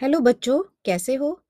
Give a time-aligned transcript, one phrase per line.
[0.00, 1.42] Hello बच्चों, कैसे हो?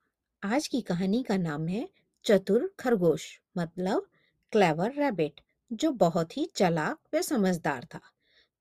[0.43, 1.89] आज की कहानी का नाम है
[2.25, 4.11] चतुर खरगोश मतलब
[4.53, 5.41] क्लेवर रैबिट
[5.73, 8.01] जो बहुत ही चालाक व समझदार था।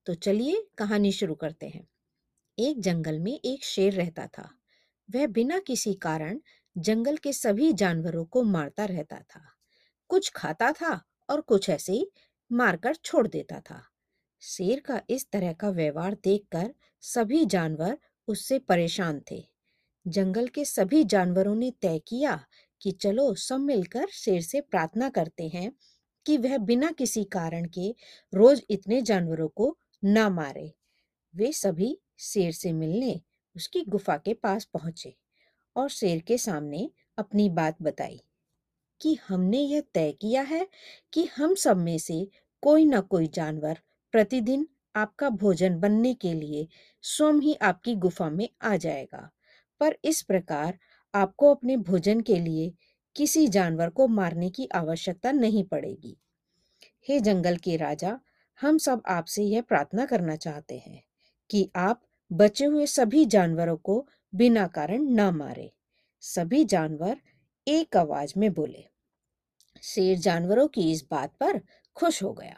[0.05, 1.87] तो चलिए कहानी शुरू करते हैं।
[2.59, 4.49] एक जंगल में एक शेर रहता था।
[5.15, 6.39] वह बिना किसी कारण
[6.77, 9.45] जंगल के सभी जानवरों को मारता रहता था।
[10.07, 12.11] कुछ खाता था और कुछ ऐसे ही
[12.51, 13.83] मारकर छोड़ देता था।
[14.41, 19.50] शेर का इस तरह का व्यवहार देखकर सभी जानवर उससे परेशान थे।
[20.05, 22.35] जंगल के सभी जानवरों ने तय किया
[22.81, 25.71] कि चलो सब मिलकर शेर से प्रार्थना करते हैं
[26.25, 27.89] कि वह बिना किसी कारण के
[28.33, 30.71] रोज इतने जानवरों को ना मारे।
[31.33, 33.19] वे सभी शेर से मिलने
[33.55, 35.15] उसकी गुफा के पास पहुँचे
[35.75, 38.21] और शेर के सामने अपनी बात बताई
[39.01, 40.67] कि हमने यह तय किया है
[41.13, 42.27] कि हम सब में से
[42.63, 43.79] कोई ना कोई जानवर
[44.13, 46.67] प्रतिदिन आपका भोजन बनने के लिए
[47.03, 49.29] स्वयं ही आपकी गुफा में आ जाएगा।
[49.81, 50.79] पर इस प्रकार
[51.15, 52.73] आपको अपने भोजन के लिए
[53.15, 56.17] किसी जानवर को मारने की आवश्यकता नहीं पड़ेगी।
[57.09, 58.19] हे जंगल के राजा,
[58.61, 61.03] हम सब आपसे यह प्रार्थना करना चाहते हैं
[61.49, 65.73] कि आप बचे हुए सभी जानवरों को बिना कारण न मारे।
[66.21, 67.17] सभी जानवर
[67.67, 68.85] एक आवाज़ में बोले।
[69.81, 71.61] शेर जानवरों की इस बात पर
[71.95, 72.57] खुश हो गया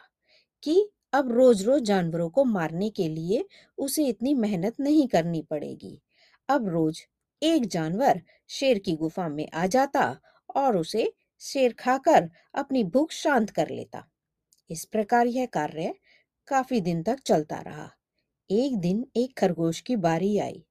[0.64, 3.46] कि अब रोज रोज जानवरों को मारने के लिए
[3.78, 6.02] उसे इतनी मेहनत नहीं करनी पड़ेगी।
[6.50, 7.08] अब रोज
[7.44, 10.20] एक जानवर शेर की गुफा में आ जाता
[10.56, 14.06] और उसे शेर खाकर अपनी भूख शांत कर लेता।
[14.70, 15.96] इस प्रकार यह कार्य
[16.48, 17.92] काफ़ी दिन तक चलता रहा।
[18.52, 20.66] एक दिन एक खरगोश की बारी आई।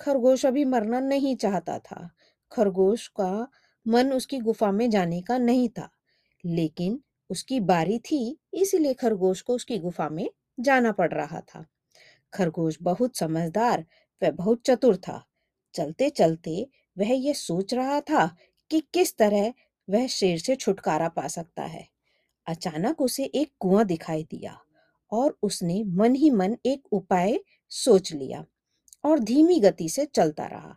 [0.00, 2.10] खरगोश अभी मरना नहीं चाहता था।
[2.52, 3.48] खरगोश का
[3.88, 5.90] मन उसकी गुफा में जाने का नहीं था।
[6.46, 11.66] लेकिन उसकी बारी थी, इसीलिए खरगोश को उसकी गुफा में जाना पड़ रहा था।
[12.34, 13.86] खरगोश बहुत समझदार
[14.22, 15.26] व बहुत चतुर था।
[15.74, 18.26] चलते चलते वह यह सोच रहा था
[18.70, 19.52] कि किस तरह
[19.88, 21.86] वह शेर से छुटकारा पा सकता है।
[22.46, 24.58] अचानक उसे एक कुआँ दिखाई दिया
[25.12, 27.40] और उसने मन ही मन एक उपाय
[27.72, 28.44] सोच लिया
[29.04, 30.76] और धीमी गति से चलता रहा।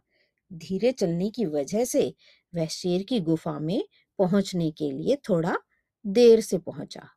[0.52, 2.14] धीरे चलने की वजह से
[2.54, 3.84] वह शेर की गुफा में
[4.20, 5.56] पहुँचने के लिए थोड़ा
[6.06, 7.08] देर से पहुँचा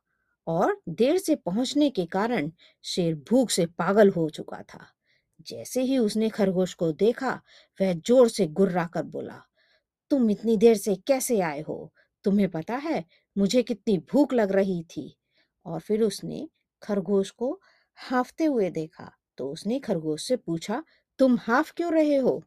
[0.47, 2.51] और देर से पहुँचने के कारण
[2.83, 4.87] शेर भूख से पागल हो चुका था।
[5.39, 7.31] जैसे ही उसने खरगोश को देखा,
[7.79, 9.41] वह ज़ोर से गुर्रा कर बोला,
[10.11, 11.91] तुम इतनी देर से कैसे आए हो?
[12.25, 13.03] तुम्हें पता है,
[13.35, 15.15] मुझे कितनी भूख लग रही थी।
[15.65, 16.47] और फिर उसने
[16.81, 17.59] खरगोश को
[17.97, 20.83] हाफते हुए देखा तो उसने खरगोश से पूछा,
[21.19, 22.43] तुम हाफ़ क्यों रहे हो?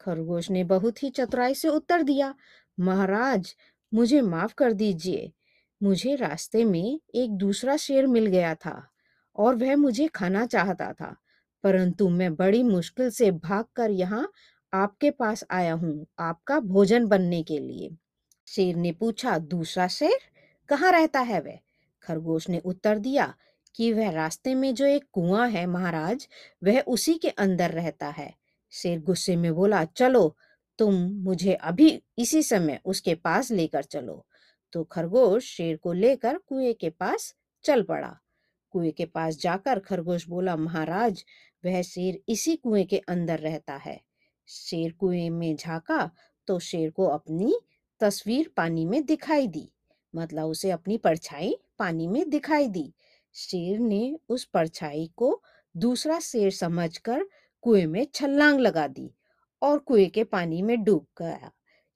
[0.00, 2.34] खरगोश ने बहुत ही चतुराई से उत्तर दिया,
[2.78, 3.54] महाराज,
[3.92, 5.32] मुझे माफ़ कर दीजिए।
[5.80, 8.74] मुझे रास्ते में एक दूसरा शेर मिल गया था
[9.36, 11.14] और वह मुझे खाना चाहता था।
[11.64, 14.32] परंतु मैं बड़ी मुश्किल से भागकर यहाँ
[14.72, 17.90] आपके पास आया हूँ, आपका भोजन बनने के लिए।
[18.46, 20.18] शेर ने पूछा, दूसरा शेर?
[20.68, 21.58] कहाँ रहता है वह?
[22.02, 23.34] खरगोश ने उत्तर दिया
[23.74, 26.28] कि वह रास्ते में जो एक कुआँ है महाराज,
[26.64, 28.34] वह उसी के अंदर रहता है।
[28.70, 30.36] शेर गुस्से में बोला, चलो,
[30.78, 34.26] तुम मुझे अभी इसी समय उसके पास लेकर चलो।
[34.72, 37.34] तो खरगोश शेर को लेकर कुएँ के पास
[37.64, 38.16] चल पड़ा।
[38.70, 41.24] कुएँ के पास जाकर खरगोश बोला, महाराज
[41.64, 44.00] वह शेर इसी कुएँ के अंदर रहता है।
[44.48, 46.10] शेर कुएँ में झांका
[46.48, 47.54] तो शेर को अपनी
[48.00, 49.68] तस्वीर पानी में दिखाई दी
[50.14, 52.92] मतलब उसे अपनी परछाई पानी में दिखाई दी।
[53.34, 55.42] शेर ने उस परछाई को
[55.74, 57.24] दूसरा शेर समझकर
[57.62, 59.10] कुएँ में छलांग लगा दी
[59.62, 61.50] और कुएँ के पानी में डूब गया।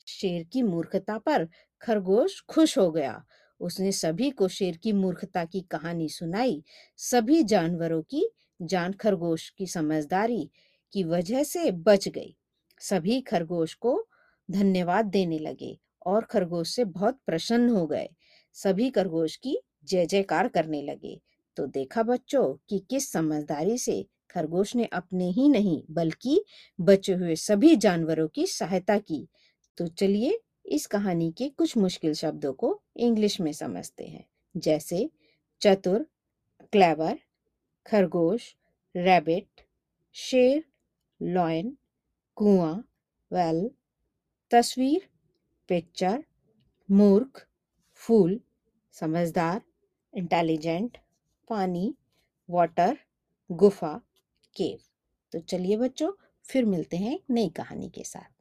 [0.07, 1.49] शेर की मूर्खता पर
[1.83, 3.25] खरगोश खुश हो गया।
[3.61, 6.63] उसने सभी को शेर की मूर्खता की कहानी सुनाई,
[6.97, 8.29] सभी जानवरों की
[8.63, 10.51] जान खरगोश की समझदारी
[10.93, 12.37] की वजह से बच गई।
[12.81, 14.09] सभी खरगोश को
[14.51, 18.09] धन्यवाद देने लगे और खरगोश से बहुत प्रसन्न हो गए।
[18.53, 21.21] सभी खरगोश की जय जयकार करने लगे।
[21.57, 26.45] तो देखा बच्चों कि किस समझदारी से खरगोश ने अपने ही नहीं बल्कि
[26.81, 29.29] बचे हुए सभी जानवरों की सहायता की।
[29.77, 34.25] तो चलिए इस कहानी के कुछ मुश्किल शब्दों को इंग्लिश में समझते हैं।
[34.57, 35.11] जैसे
[35.61, 36.07] चतुर,
[36.73, 37.19] क्लेवर
[37.87, 38.55] खरगोश
[38.95, 39.67] रैबिट
[40.17, 40.65] शेर
[41.21, 41.77] लॉयन
[42.37, 42.75] कुआँ
[43.31, 43.69] वेल
[44.51, 45.09] तस्वीर
[45.69, 46.25] पिक्चर
[46.89, 47.47] मूर्ख,
[47.95, 48.41] फूल,
[48.95, 49.61] समझदार
[50.15, 50.99] इंटेलिजेंट
[51.49, 51.95] पानी
[52.49, 52.97] वाटर
[53.51, 53.95] गुफा
[54.57, 54.79] केव
[55.33, 56.11] तो चलिए बच्चों,
[56.45, 58.34] फिर मिलते हैं नई कहानी के साथ।